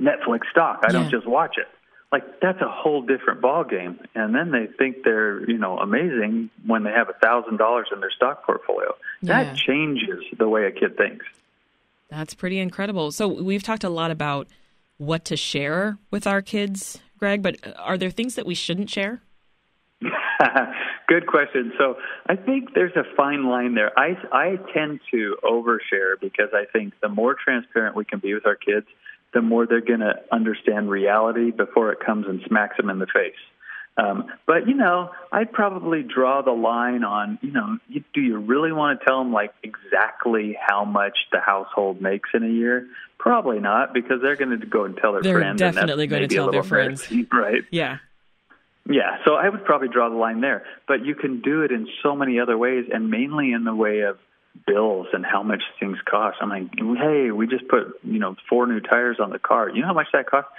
netflix 0.00 0.42
stock 0.50 0.78
i 0.84 0.86
Yeah. 0.86 0.92
don't 0.92 1.10
just 1.10 1.26
watch 1.26 1.56
it 1.58 1.66
like 2.10 2.40
that's 2.40 2.60
a 2.62 2.68
whole 2.68 3.02
different 3.02 3.40
ball 3.42 3.64
game 3.64 3.98
and 4.14 4.34
then 4.34 4.50
they 4.52 4.66
think 4.78 5.02
they're 5.04 5.48
you 5.50 5.58
know 5.58 5.78
amazing 5.78 6.48
when 6.64 6.84
they 6.84 6.90
have 6.92 7.08
a 7.10 7.18
thousand 7.26 7.56
dollars 7.58 7.88
in 7.92 8.00
their 8.00 8.10
stock 8.18 8.44
portfolio 8.46 8.94
Yeah. 9.20 9.44
that 9.44 9.56
changes 9.56 10.20
the 10.38 10.48
way 10.48 10.64
a 10.66 10.70
kid 10.72 10.96
thinks 10.96 11.26
That's 12.08 12.32
pretty 12.32 12.58
incredible. 12.58 13.12
So 13.12 13.28
we've 13.28 13.62
talked 13.62 13.84
a 13.84 13.90
lot 13.90 14.10
about 14.10 14.48
what 14.96 15.26
to 15.26 15.36
share 15.36 15.98
with 16.10 16.26
our 16.26 16.40
kids, 16.40 16.98
Gregg, 17.18 17.42
but 17.42 17.54
uh, 17.66 17.72
are 17.88 17.98
there 17.98 18.10
things 18.10 18.34
that 18.36 18.46
we 18.46 18.54
shouldn't 18.54 18.88
share? 18.88 19.20
Good 21.08 21.26
question. 21.26 21.72
So 21.78 21.96
I 22.26 22.36
think 22.36 22.74
there's 22.74 22.94
a 22.94 23.02
fine 23.16 23.46
line 23.46 23.74
there. 23.74 23.98
I 23.98 24.14
I 24.30 24.56
tend 24.74 25.00
to 25.10 25.36
overshare 25.42 26.20
because 26.20 26.50
I 26.52 26.64
think 26.70 26.92
the 27.00 27.08
more 27.08 27.34
transparent 27.34 27.96
we 27.96 28.04
can 28.04 28.18
be 28.18 28.34
with 28.34 28.46
our 28.46 28.56
kids, 28.56 28.86
the 29.32 29.40
more 29.40 29.66
they're 29.66 29.80
going 29.80 30.00
to 30.00 30.16
understand 30.30 30.90
reality 30.90 31.50
before 31.50 31.92
it 31.92 32.00
comes 32.04 32.26
and 32.28 32.42
smacks 32.46 32.76
them 32.76 32.90
in 32.90 32.98
the 32.98 33.06
face. 33.06 33.32
Um, 33.96 34.26
but 34.46 34.68
you 34.68 34.74
know, 34.74 35.10
I'd 35.32 35.50
probably 35.50 36.02
draw 36.02 36.42
the 36.42 36.52
line 36.52 37.04
on 37.04 37.38
you 37.40 37.52
know, 37.52 37.78
you, 37.88 38.04
do 38.12 38.20
you 38.20 38.36
really 38.36 38.70
want 38.72 39.00
to 39.00 39.06
tell 39.06 39.18
them 39.18 39.32
like 39.32 39.54
exactly 39.62 40.58
how 40.60 40.84
much 40.84 41.16
the 41.32 41.40
household 41.40 42.02
makes 42.02 42.28
in 42.34 42.42
a 42.44 42.48
year? 42.48 42.86
Probably 43.18 43.60
not, 43.60 43.94
because 43.94 44.20
they're 44.20 44.36
going 44.36 44.60
to 44.60 44.66
go 44.66 44.84
and 44.84 44.94
tell 44.94 45.14
their 45.14 45.22
they're 45.22 45.38
friends. 45.38 45.58
They're 45.58 45.72
definitely 45.72 46.06
going 46.06 46.28
to 46.28 46.34
tell 46.34 46.50
their 46.50 46.62
friends, 46.62 47.10
right? 47.32 47.62
Yeah. 47.70 47.98
Yeah, 48.88 49.18
so 49.24 49.34
I 49.34 49.48
would 49.48 49.64
probably 49.64 49.88
draw 49.88 50.08
the 50.08 50.16
line 50.16 50.40
there. 50.40 50.64
But 50.86 51.04
you 51.04 51.14
can 51.14 51.42
do 51.42 51.62
it 51.62 51.70
in 51.70 51.86
so 52.02 52.16
many 52.16 52.40
other 52.40 52.56
ways, 52.56 52.86
and 52.92 53.10
mainly 53.10 53.52
in 53.52 53.64
the 53.64 53.74
way 53.74 54.00
of 54.00 54.18
bills 54.66 55.06
and 55.12 55.24
how 55.24 55.42
much 55.42 55.62
things 55.78 55.98
cost. 56.10 56.38
I'm 56.40 56.48
like, 56.48 56.70
hey, 56.76 57.30
we 57.30 57.46
just 57.46 57.68
put 57.68 57.98
you 58.02 58.18
know 58.18 58.36
four 58.48 58.66
new 58.66 58.80
tires 58.80 59.18
on 59.20 59.30
the 59.30 59.38
car. 59.38 59.68
You 59.68 59.82
know 59.82 59.88
how 59.88 59.94
much 59.94 60.08
that 60.12 60.26
costs? 60.26 60.50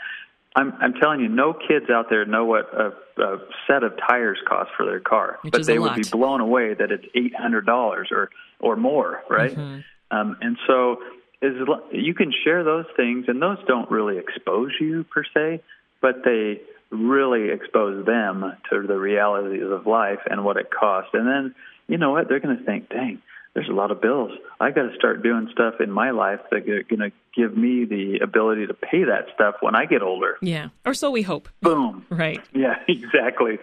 I'm 0.56 0.74
I'm 0.80 0.94
telling 0.94 1.22
you, 1.22 1.28
no 1.28 1.54
kids 1.54 1.90
out 1.90 2.10
there 2.10 2.26
know 2.26 2.46
what 2.46 2.72
a, 2.74 2.94
a 3.22 3.38
set 3.68 3.84
of 3.84 3.94
tires 3.98 4.40
cost 4.48 4.72
for 4.78 4.86
their 4.86 5.00
car, 5.00 5.40
Which 5.42 5.52
but 5.52 5.66
they 5.66 5.80
would 5.80 5.96
be 5.96 6.04
blown 6.10 6.42
away 6.42 6.74
that 6.74 6.92
it's 6.92 7.06
eight 7.16 7.36
hundred 7.36 7.66
dollars 7.66 8.10
or 8.12 8.30
or 8.60 8.76
more, 8.76 9.24
right? 9.30 9.56
Mm-hmm. 9.56 9.80
Um, 10.12 10.38
and 10.42 10.58
so 10.68 10.98
is 11.42 11.56
you 11.92 12.14
can 12.14 12.34
share 12.44 12.64
those 12.64 12.86
things, 12.98 13.26
and 13.28 13.42
those 13.42 13.58
don't 13.68 13.90
really 13.90 14.18
expose 14.18 14.72
you 14.80 15.04
per 15.04 15.24
se, 15.34 15.62
but 16.02 16.24
they 16.24 16.62
really 16.92 17.50
expose 17.52 18.06
them 18.06 18.54
to 18.70 18.88
the 18.88 18.98
realities 18.98 19.64
of 19.70 19.86
life 19.86 20.20
and 20.30 20.44
what 20.44 20.58
it 20.58 20.70
costs. 20.72 21.12
And 21.14 21.28
then 21.28 21.56
you 21.88 21.98
know 21.98 22.12
what 22.12 22.28
they're 22.30 22.40
going 22.40 22.58
to 22.58 22.64
think, 22.64 22.90
dang 22.90 23.22
there's 23.54 23.70
a 23.70 23.74
lot 23.74 23.92
of 23.92 24.02
bills. 24.02 24.32
I 24.60 24.72
got 24.72 24.84
to 24.84 24.96
start 24.96 25.24
doing 25.24 25.50
stuff 25.52 25.76
in 25.80 25.92
my 25.92 26.12
life 26.12 26.40
that 26.52 26.70
are 26.70 26.84
going 26.84 27.00
to 27.00 27.12
give 27.36 27.58
me 27.58 27.86
the 27.86 28.20
ability 28.24 28.68
to 28.68 28.74
pay 28.74 29.04
that 29.06 29.26
stuff 29.34 29.56
when 29.62 29.76
I 29.76 29.86
get 29.86 30.02
older. 30.02 30.38
Yeah, 30.42 30.70
or 30.86 30.94
so 30.94 31.12
we 31.12 31.24
hope. 31.24 31.50
Boom. 31.62 32.06
right. 32.10 32.40
Yeah, 32.54 32.76
exactly. 32.88 33.60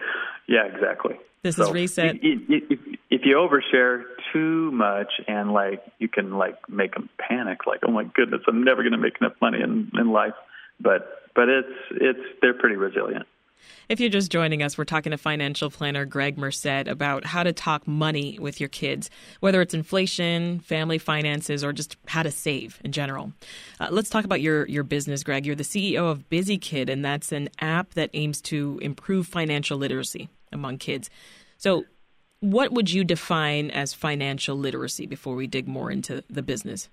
Yeah, 0.47 0.65
exactly. 0.65 1.15
This 1.43 1.55
so 1.55 1.67
is 1.67 1.71
reset. 1.71 2.17
If, 2.21 2.79
if 3.09 3.21
you 3.23 3.35
overshare 3.37 4.03
too 4.33 4.71
much 4.71 5.11
and 5.27 5.53
like 5.53 5.83
you 5.99 6.09
can 6.09 6.37
like 6.37 6.57
make 6.69 6.93
them 6.93 7.09
panic, 7.17 7.65
like 7.65 7.79
oh 7.87 7.91
my 7.91 8.03
goodness, 8.03 8.41
I'm 8.47 8.63
never 8.63 8.83
going 8.83 8.93
to 8.93 8.97
make 8.97 9.19
enough 9.21 9.35
money 9.41 9.61
in 9.61 9.91
in 9.97 10.11
life. 10.11 10.33
But 10.79 11.29
but 11.35 11.49
it's 11.49 11.73
it's 11.91 12.19
they're 12.41 12.53
pretty 12.53 12.75
resilient. 12.75 13.25
If 13.89 14.01
you're 14.01 14.09
just 14.09 14.31
joining 14.31 14.61
us, 14.63 14.77
we're 14.77 14.83
talking 14.83 15.11
to 15.11 15.17
financial 15.17 15.69
planner 15.69 16.05
Gregg 16.05 16.35
Murset 16.35 16.87
about 16.87 17.25
how 17.25 17.43
to 17.43 17.53
talk 17.53 17.87
money 17.87 18.37
with 18.39 18.59
your 18.59 18.67
kids, 18.67 19.09
whether 19.39 19.61
it's 19.61 19.73
inflation, 19.73 20.59
family 20.59 20.97
finances, 20.97 21.63
or 21.63 21.71
just 21.71 21.95
how 22.05 22.23
to 22.23 22.31
save 22.31 22.81
in 22.83 22.91
general. 22.91 23.31
Uh, 23.79 23.87
let's 23.89 24.09
talk 24.09 24.25
about 24.25 24.41
your, 24.41 24.67
your 24.67 24.83
business, 24.83 25.23
Gregg. 25.23 25.45
You're 25.45 25.55
the 25.55 25.63
CEO 25.63 26.11
of 26.11 26.27
BusyKid, 26.29 26.89
and 26.89 27.03
that's 27.03 27.31
an 27.31 27.49
app 27.59 27.93
that 27.93 28.09
aims 28.13 28.41
to 28.41 28.77
improve 28.81 29.27
financial 29.27 29.77
literacy 29.77 30.29
among 30.51 30.79
kids. 30.79 31.09
So, 31.57 31.85
what 32.39 32.71
would 32.71 32.91
you 32.91 33.03
define 33.03 33.71
as 33.71 33.93
financial 33.93 34.55
literacy 34.55 35.07
before 35.07 35.35
we 35.35 35.47
dig 35.47 35.67
more 35.67 35.89
into 35.89 36.23
the 36.29 36.43
business? 36.43 36.89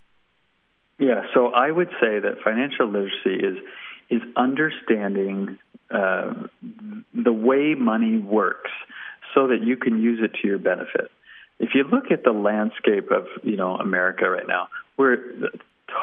Yeah, 0.98 1.22
so 1.34 1.48
I 1.48 1.70
would 1.70 1.90
say 2.00 2.20
that 2.20 2.36
financial 2.44 2.86
literacy 2.86 3.34
is 3.34 3.58
is 4.10 4.22
understanding 4.36 5.58
uh, 5.90 6.34
the 7.14 7.32
way 7.32 7.74
money 7.74 8.18
works 8.18 8.70
so 9.34 9.48
that 9.48 9.62
you 9.62 9.76
can 9.76 10.00
use 10.00 10.20
it 10.22 10.34
to 10.40 10.46
your 10.46 10.58
benefit. 10.58 11.10
If 11.58 11.70
you 11.74 11.84
look 11.84 12.10
at 12.10 12.24
the 12.24 12.32
landscape 12.32 13.10
of 13.10 13.26
you 13.42 13.56
know 13.56 13.76
America 13.76 14.28
right 14.28 14.46
now, 14.46 14.68
we're 14.96 15.16
the 15.16 15.50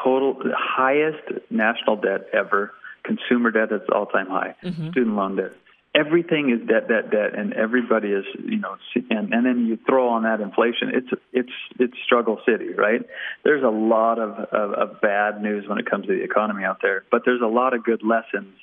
total 0.02 0.34
the 0.34 0.54
highest 0.56 1.22
national 1.50 1.96
debt 1.96 2.28
ever, 2.32 2.72
consumer 3.04 3.50
debt 3.50 3.72
at 3.72 3.90
all 3.90 4.06
time 4.06 4.28
high, 4.28 4.54
mm-hmm. 4.62 4.90
student 4.90 5.16
loan 5.16 5.36
debt. 5.36 5.52
Everything 5.94 6.48
is 6.50 6.66
debt, 6.66 6.88
debt, 6.88 7.10
debt, 7.10 7.38
and 7.38 7.52
everybody 7.52 8.08
is 8.08 8.24
you 8.42 8.58
know, 8.58 8.76
and 9.10 9.32
and 9.34 9.44
then 9.44 9.66
you 9.66 9.78
throw 9.86 10.08
on 10.08 10.22
that 10.22 10.40
inflation. 10.40 10.90
It's 10.94 11.08
it's 11.32 11.52
it's 11.78 11.94
struggle 12.06 12.40
city, 12.46 12.72
right? 12.72 13.02
There's 13.44 13.62
a 13.62 13.68
lot 13.68 14.18
of, 14.18 14.30
of, 14.52 14.72
of 14.72 15.00
bad 15.02 15.42
news 15.42 15.68
when 15.68 15.78
it 15.78 15.90
comes 15.90 16.06
to 16.06 16.12
the 16.12 16.22
economy 16.22 16.64
out 16.64 16.78
there, 16.80 17.04
but 17.10 17.22
there's 17.26 17.42
a 17.42 17.46
lot 17.46 17.74
of 17.74 17.84
good 17.84 18.02
lessons 18.02 18.54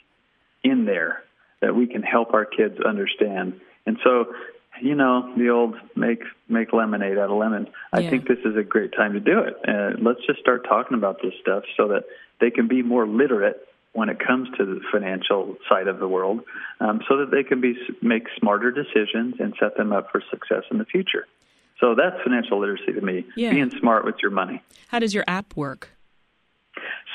in 0.63 0.85
there 0.85 1.23
that 1.61 1.75
we 1.75 1.87
can 1.87 2.01
help 2.01 2.33
our 2.33 2.45
kids 2.45 2.79
understand. 2.79 3.59
And 3.85 3.97
so, 4.03 4.33
you 4.81 4.95
know, 4.95 5.33
the 5.37 5.49
old 5.49 5.75
make 5.95 6.23
make 6.47 6.73
lemonade 6.73 7.17
out 7.17 7.29
of 7.29 7.37
lemon. 7.37 7.67
I 7.93 8.09
think 8.09 8.27
this 8.27 8.39
is 8.45 8.55
a 8.57 8.63
great 8.63 8.91
time 8.93 9.13
to 9.13 9.19
do 9.19 9.39
it. 9.39 9.55
Uh, 9.67 9.97
let's 10.01 10.25
just 10.25 10.39
start 10.39 10.65
talking 10.67 10.97
about 10.97 11.21
this 11.21 11.33
stuff 11.41 11.63
so 11.77 11.89
that 11.89 12.05
they 12.39 12.49
can 12.49 12.67
be 12.67 12.81
more 12.81 13.05
literate 13.05 13.67
when 13.93 14.09
it 14.09 14.19
comes 14.19 14.47
to 14.57 14.65
the 14.65 14.79
financial 14.91 15.55
side 15.67 15.87
of 15.87 15.99
the 15.99 16.07
world, 16.07 16.41
um, 16.79 17.01
so 17.07 17.17
that 17.17 17.31
they 17.31 17.43
can 17.43 17.59
be 17.59 17.75
make 18.01 18.27
smarter 18.37 18.71
decisions 18.71 19.35
and 19.39 19.53
set 19.59 19.75
them 19.77 19.91
up 19.91 20.11
for 20.11 20.21
success 20.29 20.63
in 20.71 20.77
the 20.77 20.85
future. 20.85 21.25
So 21.79 21.95
that's 21.95 22.21
financial 22.23 22.59
literacy 22.59 22.93
to 22.93 23.01
me. 23.01 23.25
Yeah. 23.35 23.51
Being 23.51 23.71
smart 23.79 24.05
with 24.05 24.15
your 24.21 24.31
money. 24.31 24.61
How 24.89 24.99
does 24.99 25.13
your 25.13 25.23
app 25.27 25.55
work? 25.55 25.89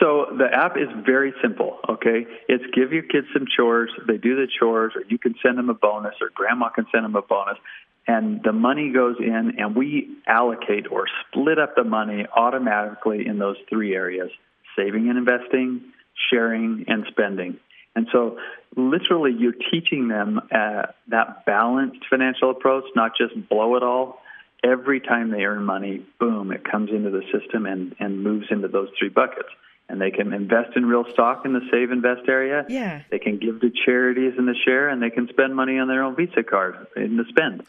So 0.00 0.26
the 0.36 0.52
app 0.52 0.76
is 0.76 0.88
very 1.06 1.32
simple, 1.40 1.78
okay? 1.88 2.26
It's 2.48 2.64
give 2.74 2.92
your 2.92 3.04
kids 3.04 3.28
some 3.32 3.46
chores, 3.56 3.90
they 4.06 4.16
do 4.16 4.34
the 4.34 4.48
chores, 4.58 4.92
or 4.96 5.02
you 5.08 5.18
can 5.18 5.34
send 5.42 5.56
them 5.56 5.70
a 5.70 5.74
bonus, 5.74 6.14
or 6.20 6.30
grandma 6.34 6.68
can 6.70 6.86
send 6.90 7.04
them 7.04 7.14
a 7.14 7.22
bonus, 7.22 7.58
and 8.06 8.42
the 8.42 8.52
money 8.52 8.92
goes 8.92 9.16
in, 9.20 9.54
and 9.58 9.76
we 9.76 10.08
allocate 10.26 10.90
or 10.90 11.06
split 11.20 11.58
up 11.58 11.76
the 11.76 11.84
money 11.84 12.26
automatically 12.36 13.26
in 13.26 13.38
those 13.38 13.56
three 13.70 13.94
areas 13.94 14.30
saving 14.76 15.08
and 15.08 15.16
investing, 15.16 15.80
sharing, 16.30 16.84
and 16.88 17.04
spending. 17.10 17.58
And 17.96 18.08
so, 18.12 18.38
literally, 18.76 19.32
you're 19.38 19.54
teaching 19.70 20.08
them 20.08 20.40
uh, 20.50 20.86
that 21.08 21.46
balanced 21.46 22.00
financial 22.10 22.50
approach, 22.50 22.84
not 22.96 23.12
just 23.16 23.48
blow 23.48 23.76
it 23.76 23.82
all. 23.82 24.20
Every 24.64 25.00
time 25.00 25.30
they 25.30 25.44
earn 25.44 25.64
money, 25.64 26.04
boom, 26.18 26.50
it 26.50 26.64
comes 26.64 26.90
into 26.90 27.10
the 27.10 27.22
system 27.32 27.66
and, 27.66 27.94
and 28.00 28.22
moves 28.22 28.46
into 28.50 28.66
those 28.66 28.88
three 28.98 29.10
buckets 29.10 29.48
and 29.88 30.00
they 30.00 30.10
can 30.10 30.32
invest 30.32 30.76
in 30.76 30.86
real 30.86 31.04
stock 31.12 31.44
in 31.44 31.52
the 31.52 31.60
save 31.70 31.90
invest 31.90 32.22
area. 32.28 32.64
Yeah. 32.68 33.02
They 33.10 33.18
can 33.18 33.38
give 33.38 33.60
to 33.60 33.70
charities 33.84 34.34
in 34.38 34.46
the 34.46 34.54
share 34.64 34.88
and 34.88 35.02
they 35.02 35.10
can 35.10 35.28
spend 35.28 35.54
money 35.54 35.78
on 35.78 35.88
their 35.88 36.02
own 36.02 36.16
Visa 36.16 36.42
card 36.42 36.86
in 36.96 37.16
the 37.16 37.24
spend. 37.28 37.64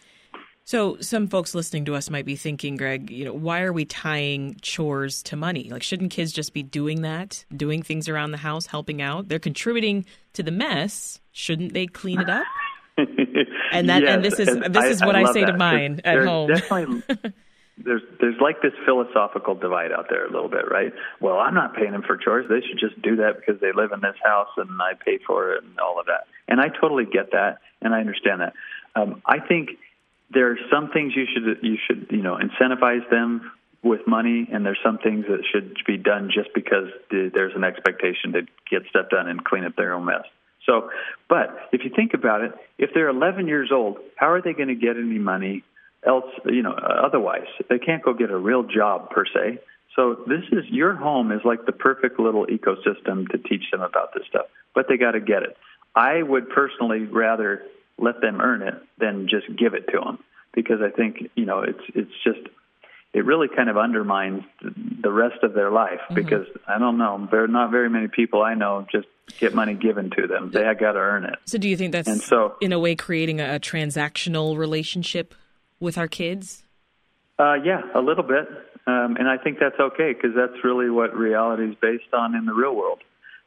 So 0.65 0.97
some 0.99 1.27
folks 1.27 1.53
listening 1.53 1.85
to 1.85 1.95
us 1.95 2.09
might 2.09 2.25
be 2.25 2.35
thinking, 2.35 2.75
Gregg, 2.75 3.11
you 3.11 3.23
know, 3.23 3.33
why 3.33 3.61
are 3.61 3.71
we 3.71 3.85
tying 3.85 4.57
chores 4.61 5.21
to 5.23 5.35
money? 5.35 5.69
Like 5.69 5.83
shouldn't 5.83 6.09
kids 6.11 6.31
just 6.31 6.53
be 6.53 6.63
doing 6.63 7.03
that, 7.03 7.45
doing 7.55 7.83
things 7.83 8.09
around 8.09 8.31
the 8.31 8.37
house, 8.37 8.65
helping 8.65 8.99
out? 8.99 9.27
They're 9.27 9.37
contributing 9.37 10.05
to 10.33 10.41
the 10.41 10.49
mess. 10.49 11.19
Shouldn't 11.31 11.73
they 11.73 11.85
clean 11.85 12.19
it 12.19 12.29
up? 12.29 12.45
and 12.97 13.89
that 13.89 14.01
yes, 14.01 14.15
and 14.15 14.25
this 14.25 14.39
is 14.39 14.47
and 14.47 14.73
this 14.73 14.85
is 14.85 15.01
I, 15.03 15.05
what 15.05 15.15
I, 15.15 15.23
I 15.23 15.33
say 15.33 15.41
that. 15.41 15.51
to 15.51 15.57
mine 15.57 16.01
at 16.03 16.25
home. 16.25 16.47
Definitely 16.47 17.03
there's 17.77 18.01
there's 18.19 18.39
like 18.41 18.61
this 18.61 18.73
philosophical 18.85 19.53
divide 19.53 19.91
out 19.91 20.07
there 20.09 20.25
a 20.25 20.31
little 20.31 20.49
bit, 20.49 20.71
right? 20.71 20.93
Well, 21.19 21.37
I'm 21.37 21.53
not 21.53 21.75
paying 21.75 21.91
them 21.91 22.01
for 22.01 22.17
chores. 22.17 22.47
They 22.49 22.65
should 22.67 22.79
just 22.79 22.99
do 23.03 23.17
that 23.17 23.33
because 23.37 23.61
they 23.61 23.71
live 23.71 23.91
in 23.91 23.99
this 24.01 24.15
house 24.23 24.49
and 24.57 24.81
I 24.81 24.93
pay 24.93 25.19
for 25.27 25.53
it 25.53 25.63
and 25.63 25.77
all 25.79 25.99
of 25.99 26.05
that. 26.07 26.25
And 26.47 26.59
I 26.59 26.69
totally 26.69 27.05
get 27.05 27.31
that 27.33 27.59
and 27.81 27.93
I 27.93 27.99
understand 27.99 28.41
that. 28.41 28.53
Um, 28.95 29.21
I 29.25 29.39
think 29.39 29.71
there 30.31 30.51
are 30.51 30.57
some 30.71 30.89
things 30.91 31.13
you 31.15 31.25
should 31.31 31.63
you 31.63 31.77
should 31.85 32.07
you 32.11 32.21
know 32.23 32.37
incentivize 32.37 33.09
them 33.09 33.51
with 33.83 34.01
money, 34.07 34.47
and 34.51 34.65
there's 34.65 34.79
some 34.83 34.97
things 34.97 35.25
that 35.27 35.43
should 35.51 35.77
be 35.85 35.97
done 35.97 36.31
just 36.33 36.49
because 36.55 36.87
there's 37.11 37.53
an 37.55 37.63
expectation 37.63 38.33
to 38.33 38.41
get 38.69 38.81
stuff 38.89 39.09
done 39.09 39.27
and 39.27 39.45
clean 39.45 39.63
up 39.63 39.75
their 39.75 39.93
own 39.93 40.05
mess. 40.05 40.23
So, 40.65 40.89
but 41.29 41.69
if 41.71 41.83
you 41.83 41.91
think 41.95 42.15
about 42.15 42.41
it, 42.41 42.51
if 42.79 42.89
they're 42.95 43.09
11 43.09 43.47
years 43.47 43.69
old, 43.71 43.99
how 44.15 44.31
are 44.31 44.41
they 44.41 44.53
going 44.53 44.69
to 44.69 44.75
get 44.75 44.97
any 44.97 45.19
money 45.19 45.63
else, 46.05 46.25
you 46.45 46.61
know, 46.61 46.73
otherwise. 46.73 47.47
They 47.69 47.79
can't 47.79 48.03
go 48.03 48.13
get 48.13 48.29
a 48.29 48.37
real 48.37 48.63
job 48.63 49.09
per 49.09 49.25
se. 49.25 49.59
So 49.95 50.23
this 50.27 50.43
is 50.51 50.65
your 50.69 50.95
home 50.95 51.31
is 51.31 51.41
like 51.43 51.65
the 51.65 51.71
perfect 51.71 52.19
little 52.19 52.45
ecosystem 52.47 53.27
to 53.29 53.37
teach 53.37 53.63
them 53.71 53.81
about 53.81 54.13
this 54.13 54.23
stuff, 54.29 54.47
but 54.73 54.87
they 54.89 54.97
got 54.97 55.11
to 55.11 55.21
get 55.21 55.43
it. 55.43 55.57
I 55.95 56.21
would 56.21 56.49
personally 56.49 57.05
rather 57.05 57.63
let 57.97 58.21
them 58.21 58.41
earn 58.41 58.61
it 58.61 58.75
than 58.97 59.27
just 59.29 59.47
give 59.57 59.73
it 59.73 59.87
to 59.91 59.99
them 59.99 60.19
because 60.53 60.81
I 60.81 60.89
think 60.89 61.29
you 61.35 61.45
know 61.45 61.61
it's 61.61 61.83
it's 61.93 62.11
just 62.23 62.39
it 63.13 63.25
really 63.25 63.47
kind 63.47 63.69
of 63.69 63.77
undermines 63.77 64.43
the 65.01 65.11
rest 65.11 65.43
of 65.43 65.53
their 65.53 65.71
life 65.71 65.99
mm-hmm. 66.03 66.15
because 66.15 66.47
I 66.67 66.79
don't 66.79 66.97
know 66.97 67.27
there 67.31 67.43
are 67.43 67.47
not 67.47 67.71
very 67.71 67.89
many 67.89 68.07
people 68.07 68.41
I 68.41 68.55
know 68.55 68.85
just 68.91 69.07
get 69.39 69.53
money 69.53 69.73
given 69.73 70.11
to 70.11 70.27
them 70.27 70.51
they 70.51 70.61
got 70.61 70.93
to 70.93 70.99
earn 70.99 71.25
it. 71.25 71.35
So 71.45 71.57
do 71.57 71.69
you 71.69 71.77
think 71.77 71.91
that's 71.91 72.07
and 72.07 72.21
so, 72.21 72.55
in 72.61 72.73
a 72.73 72.79
way 72.79 72.95
creating 72.95 73.39
a 73.39 73.59
transactional 73.59 74.57
relationship 74.57 75.33
with 75.79 75.97
our 75.97 76.07
kids? 76.07 76.63
Uh, 77.37 77.55
yeah, 77.55 77.81
a 77.93 77.99
little 77.99 78.23
bit. 78.23 78.47
Um, 78.87 79.17
and 79.17 79.27
I 79.27 79.37
think 79.37 79.57
that's 79.59 79.79
okay 79.79 80.13
because 80.13 80.35
that's 80.35 80.63
really 80.63 80.89
what 80.89 81.15
reality 81.15 81.63
is 81.69 81.75
based 81.81 82.13
on 82.13 82.35
in 82.35 82.45
the 82.45 82.53
real 82.53 82.75
world. 82.75 82.99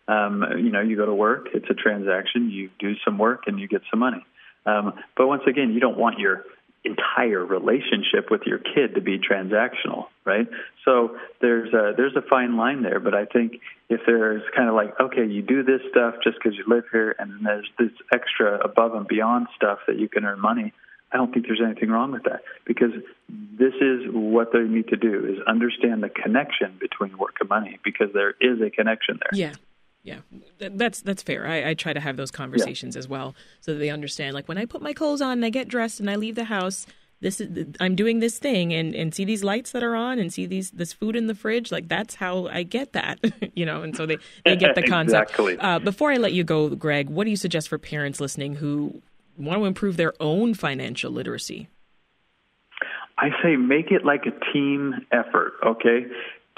Um, 0.08 0.42
you 0.56 0.70
know, 0.70 0.80
you 0.80 0.96
go 0.96 1.06
to 1.06 1.14
work, 1.14 1.48
it's 1.54 1.68
a 1.70 1.74
transaction, 1.74 2.50
you 2.50 2.70
do 2.78 2.94
some 3.04 3.18
work, 3.18 3.42
and 3.46 3.60
you 3.60 3.68
get 3.68 3.82
some 3.90 4.00
money. 4.00 4.24
Um, 4.68 4.94
but 5.16 5.26
once 5.26 5.42
again, 5.46 5.72
you 5.72 5.80
don't 5.80 5.98
want 5.98 6.18
your 6.18 6.44
entire 6.84 7.44
relationship 7.44 8.30
with 8.30 8.42
your 8.46 8.58
kid 8.58 8.94
to 8.94 9.00
be 9.00 9.18
transactional, 9.18 10.06
right? 10.24 10.46
So 10.84 11.16
there's 11.40 11.72
a 11.72 11.92
there's 11.96 12.16
a 12.16 12.22
fine 12.22 12.56
line 12.56 12.82
there, 12.82 13.00
but 13.00 13.14
I 13.14 13.24
think 13.24 13.60
if 13.88 14.00
there's 14.06 14.42
kind 14.56 14.68
of 14.68 14.74
like 14.74 14.98
okay, 15.00 15.26
you 15.26 15.42
do 15.42 15.62
this 15.62 15.80
stuff 15.90 16.14
just 16.22 16.38
because 16.38 16.56
you 16.56 16.64
live 16.66 16.84
here, 16.92 17.14
and 17.18 17.30
then 17.32 17.42
there's 17.42 17.70
this 17.78 17.92
extra 18.12 18.58
above 18.58 18.94
and 18.94 19.06
beyond 19.06 19.48
stuff 19.56 19.78
that 19.86 19.98
you 19.98 20.08
can 20.08 20.24
earn 20.24 20.40
money. 20.40 20.72
I 21.10 21.16
don't 21.16 21.32
think 21.32 21.46
there's 21.46 21.62
anything 21.64 21.88
wrong 21.88 22.12
with 22.12 22.24
that 22.24 22.42
because 22.66 22.92
this 23.28 23.72
is 23.80 24.02
what 24.12 24.52
they 24.52 24.60
need 24.60 24.88
to 24.88 24.96
do 24.96 25.24
is 25.24 25.38
understand 25.46 26.02
the 26.02 26.10
connection 26.10 26.76
between 26.78 27.16
work 27.16 27.36
and 27.40 27.48
money 27.48 27.78
because 27.82 28.08
there 28.12 28.34
is 28.40 28.60
a 28.60 28.70
connection 28.70 29.18
there. 29.18 29.40
Yeah. 29.40 29.54
Yeah, 30.08 30.20
that's 30.58 31.02
that's 31.02 31.22
fair. 31.22 31.46
I, 31.46 31.70
I 31.70 31.74
try 31.74 31.92
to 31.92 32.00
have 32.00 32.16
those 32.16 32.30
conversations 32.30 32.96
yeah. 32.96 33.00
as 33.00 33.08
well, 33.08 33.34
so 33.60 33.74
that 33.74 33.78
they 33.78 33.90
understand. 33.90 34.34
Like 34.34 34.48
when 34.48 34.56
I 34.56 34.64
put 34.64 34.80
my 34.80 34.94
clothes 34.94 35.20
on 35.20 35.32
and 35.32 35.44
I 35.44 35.50
get 35.50 35.68
dressed 35.68 36.00
and 36.00 36.08
I 36.08 36.16
leave 36.16 36.34
the 36.34 36.44
house, 36.44 36.86
this 37.20 37.40
is 37.40 37.66
I'm 37.78 37.94
doing 37.94 38.20
this 38.20 38.38
thing, 38.38 38.72
and 38.72 38.94
and 38.94 39.14
see 39.14 39.26
these 39.26 39.44
lights 39.44 39.72
that 39.72 39.82
are 39.82 39.94
on, 39.94 40.18
and 40.18 40.32
see 40.32 40.46
these 40.46 40.70
this 40.70 40.94
food 40.94 41.14
in 41.14 41.26
the 41.26 41.34
fridge. 41.34 41.70
Like 41.70 41.88
that's 41.88 42.14
how 42.14 42.46
I 42.46 42.62
get 42.62 42.94
that, 42.94 43.18
you 43.54 43.66
know. 43.66 43.82
And 43.82 43.94
so 43.94 44.06
they 44.06 44.16
they 44.46 44.56
get 44.56 44.74
the 44.74 44.82
concept. 44.88 45.32
exactly. 45.32 45.58
Uh, 45.58 45.78
before 45.78 46.10
I 46.10 46.16
let 46.16 46.32
you 46.32 46.42
go, 46.42 46.70
Gregg, 46.70 47.10
what 47.10 47.24
do 47.24 47.30
you 47.30 47.36
suggest 47.36 47.68
for 47.68 47.76
parents 47.76 48.18
listening 48.18 48.54
who 48.54 49.02
want 49.36 49.60
to 49.60 49.66
improve 49.66 49.98
their 49.98 50.14
own 50.20 50.54
financial 50.54 51.12
literacy? 51.12 51.68
I 53.18 53.30
say 53.42 53.56
make 53.56 53.90
it 53.90 54.04
like 54.04 54.24
a 54.26 54.52
team 54.52 54.94
effort, 55.12 55.54
okay? 55.66 56.06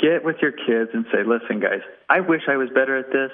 Get 0.00 0.24
with 0.24 0.36
your 0.40 0.52
kids 0.52 0.90
and 0.94 1.04
say, 1.12 1.22
listen, 1.24 1.60
guys, 1.60 1.80
I 2.08 2.20
wish 2.20 2.42
I 2.48 2.56
was 2.56 2.68
better 2.70 2.96
at 2.96 3.12
this. 3.12 3.30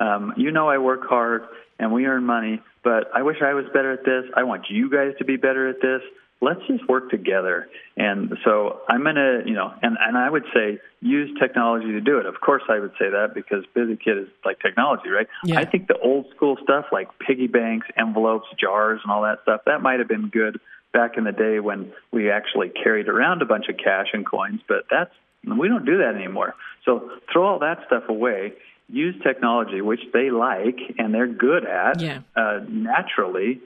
Um, 0.00 0.34
you 0.36 0.50
know, 0.50 0.68
I 0.68 0.78
work 0.78 1.06
hard 1.06 1.42
and 1.78 1.92
we 1.92 2.06
earn 2.06 2.24
money, 2.24 2.62
but 2.82 3.10
I 3.14 3.22
wish 3.22 3.36
I 3.42 3.54
was 3.54 3.66
better 3.66 3.92
at 3.92 4.04
this. 4.04 4.24
I 4.34 4.44
want 4.44 4.66
you 4.70 4.90
guys 4.90 5.12
to 5.18 5.24
be 5.24 5.36
better 5.36 5.68
at 5.68 5.80
this. 5.80 6.00
Let's 6.40 6.60
just 6.68 6.86
work 6.88 7.10
together. 7.10 7.68
And 7.96 8.36
so 8.44 8.80
I'm 8.88 9.02
going 9.02 9.14
to, 9.14 9.42
you 9.46 9.54
know, 9.54 9.72
and, 9.82 9.96
and 9.98 10.18
I 10.18 10.28
would 10.28 10.44
say 10.54 10.78
use 11.00 11.30
technology 11.38 11.92
to 11.92 12.00
do 12.00 12.18
it. 12.18 12.26
Of 12.26 12.40
course, 12.40 12.62
I 12.68 12.78
would 12.78 12.92
say 12.98 13.08
that 13.10 13.32
because 13.34 13.64
BusyKid 13.74 14.22
is 14.22 14.28
like 14.44 14.60
technology, 14.60 15.08
right? 15.08 15.26
Yeah. 15.44 15.58
I 15.58 15.64
think 15.64 15.88
the 15.88 15.98
old 15.98 16.26
school 16.34 16.58
stuff 16.62 16.86
like 16.92 17.08
piggy 17.18 17.46
banks, 17.46 17.86
envelopes, 17.96 18.48
jars, 18.58 19.00
and 19.02 19.10
all 19.10 19.22
that 19.22 19.38
stuff, 19.42 19.62
that 19.66 19.80
might 19.80 19.98
have 19.98 20.08
been 20.08 20.28
good 20.28 20.60
back 20.92 21.16
in 21.16 21.24
the 21.24 21.32
day 21.32 21.58
when 21.58 21.92
we 22.12 22.30
actually 22.30 22.68
carried 22.68 23.08
around 23.08 23.42
a 23.42 23.46
bunch 23.46 23.68
of 23.68 23.76
cash 23.76 24.08
and 24.12 24.26
coins, 24.26 24.60
but 24.68 24.84
that's 24.90 25.12
we 25.54 25.68
don't 25.68 25.84
do 25.84 25.98
that 25.98 26.14
anymore. 26.14 26.54
So 26.84 27.10
throw 27.32 27.46
all 27.46 27.58
that 27.60 27.78
stuff 27.86 28.04
away. 28.08 28.52
Use 28.88 29.14
technology, 29.22 29.80
which 29.80 30.00
they 30.12 30.30
like 30.30 30.78
and 30.98 31.12
they're 31.12 31.26
good 31.26 31.64
at 31.64 32.00
yeah. 32.00 32.20
uh, 32.36 32.60
naturally, 32.68 33.60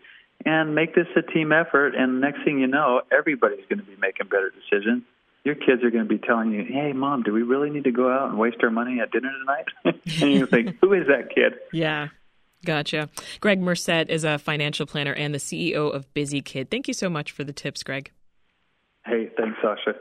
and 0.46 0.75
make 0.75 0.94
this 0.94 1.06
a 1.16 1.22
team 1.22 1.52
effort. 1.52 1.94
And 1.94 2.20
next 2.20 2.44
thing 2.44 2.58
you 2.58 2.66
know, 2.66 3.02
everybody's 3.16 3.66
going 3.68 3.80
to 3.80 3.84
be 3.84 3.96
making 4.00 4.28
better 4.28 4.50
decisions. 4.50 5.02
Your 5.44 5.54
kids 5.54 5.82
are 5.84 5.90
going 5.90 6.04
to 6.04 6.08
be 6.08 6.18
telling 6.18 6.52
you, 6.52 6.64
"Hey, 6.64 6.92
mom, 6.92 7.22
do 7.22 7.32
we 7.32 7.42
really 7.42 7.70
need 7.70 7.84
to 7.84 7.92
go 7.92 8.10
out 8.10 8.30
and 8.30 8.38
waste 8.38 8.58
our 8.62 8.70
money 8.70 9.00
at 9.00 9.10
dinner 9.10 9.30
tonight?" 9.38 9.66
and 10.22 10.32
you 10.32 10.46
think, 10.46 10.76
"Who 10.80 10.92
is 10.94 11.06
that 11.08 11.34
kid?" 11.34 11.54
Yeah. 11.72 12.08
Gotcha. 12.64 13.08
Gregg 13.40 13.60
Murset 13.60 14.10
is 14.10 14.22
a 14.25 14.38
financial 14.38 14.84
planner 14.84 15.12
and 15.12 15.34
the 15.34 15.38
CEO 15.38 15.92
of 15.92 16.12
BusyKid. 16.12 16.70
Thank 16.70 16.88
you 16.88 16.94
so 16.94 17.08
much 17.08 17.32
for 17.32 17.42
the 17.42 17.54
tips, 17.54 17.82
Gregg. 17.82 18.10
Hey, 19.06 19.30
thanks, 19.37 19.56
Sasha. 19.62 19.94